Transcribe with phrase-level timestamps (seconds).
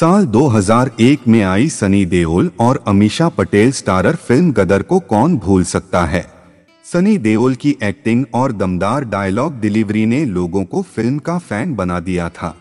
[0.00, 5.64] साल 2001 में आई सनी देओल और अमीषा पटेल स्टारर फ़िल्म गदर को कौन भूल
[5.64, 6.26] सकता है?
[6.92, 12.00] सनी देओल की एक्टिंग और दमदार डायलॉग डिलीवरी ने लोगों को फ़िल्म का फ़ैन बना
[12.00, 12.56] दिया था।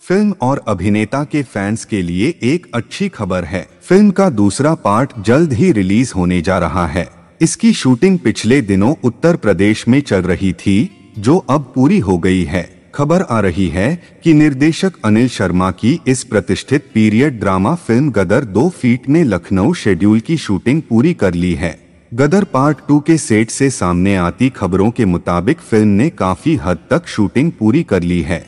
[0.00, 5.10] फ़िल्म और अभिनेता के फैंस के लिए एक अच्छी खबर है। फ़िल्म का दूसरा पार्ट
[5.20, 7.08] जल्द ही रिलीज़ होने जा रहा है।
[7.40, 12.44] इसकी शूटिंग पिछले दिनों उत्तर प्रदेश में चल रही थी, जो अब पूरी हो गई
[12.44, 18.10] है। खबर आ रही है कि निर्देशक अनिल शर्मा की इस प्रतिष्ठित पीरियड ड्रामा फ़िल्म
[18.10, 21.78] गदर दो फीट ने लखनऊ शेड्यूल की शूटिंग पूरी कर ली है।
[22.14, 26.78] गदर पार्ट टू के सेट से सामने आती खबरों के मुताबिक फ़िल्म ने काफ़ी हद
[26.90, 28.44] तक शूटिंग पूरी कर ली है।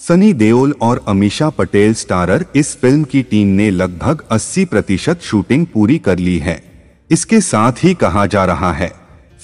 [0.00, 5.66] सनी देओल और अमीशा पटेल स्टारर इस फ़िल्म की टीम ने लगभग 80 प्रतिशत शूटिंग
[5.66, 6.62] पूरी कर ली है।
[7.10, 8.92] इसके साथ ही कहा जा रहा है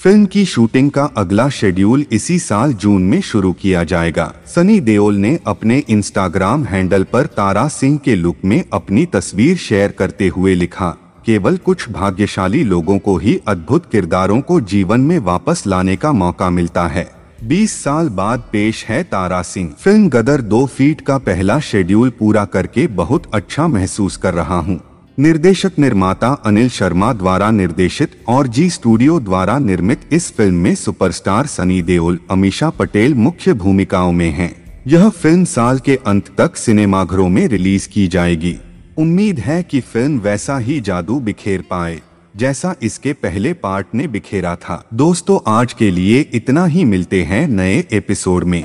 [0.03, 5.15] फ़िल्म की शूटिंग का अगला शेड्यूल इसी साल जून में शुरू किया जाएगा। सनी देओल
[5.15, 10.55] ने अपने इंस्टाग्राम हैंडल पर तारा सिंह के लुक में अपनी तस्वीर शेयर करते हुए
[10.55, 10.89] लिखा,
[11.25, 16.49] केवल कुछ भाग्यशाली लोगों को ही अद्भुत किरदारों को जीवन में वापस लाने का मौका
[16.49, 17.09] मिलता है।
[17.45, 22.45] 20 साल बाद पेश है तारा सिंह। फ़िल्म गदर दो फीट का पहला शेड्यूल पूरा
[22.45, 24.79] करके बहुत अच्छा महसूस कर रहा हूँ।
[25.21, 31.45] निर्देशक निर्माता अनिल शर्मा द्वारा निर्देशित और जी स्टूडियो द्वारा निर्मित इस फ़िल्म में सुपरस्टार
[31.45, 34.51] सनी देओल अमीशा पटेल मुख्य भूमिकाओं में हैं।
[34.87, 38.57] यह फ़िल्म साल के अंत तक सिनेमाघरों में रिलीज़ की जाएगी।
[38.97, 42.01] उम्मीद है कि फ़िल्म वैसा ही जादू बिखेर पाए,
[42.35, 47.47] जैसा इसके पहले पार्ट ने बिखेरा था। दोस्तों, आज के लिए इतना ही, मिलते हैं
[47.47, 48.63] नए एपिसोड में।